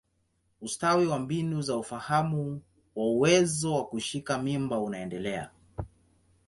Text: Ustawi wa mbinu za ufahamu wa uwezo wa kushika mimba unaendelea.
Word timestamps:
Ustawi 0.61 1.07
wa 1.07 1.19
mbinu 1.19 1.61
za 1.61 1.77
ufahamu 1.77 2.61
wa 2.95 3.05
uwezo 3.05 3.75
wa 3.75 3.85
kushika 3.87 4.37
mimba 4.37 4.79
unaendelea. 4.79 5.49